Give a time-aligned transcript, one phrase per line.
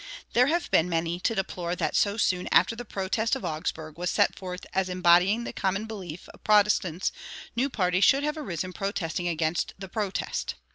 [0.33, 4.09] There have been many to deplore that so soon after the protest of Augsburg was
[4.09, 7.11] set forth as embodying the common belief of Protestants
[7.55, 10.55] new parties should have arisen protesting against the protest.